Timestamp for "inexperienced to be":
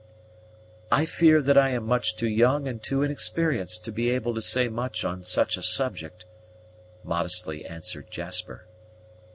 3.03-4.09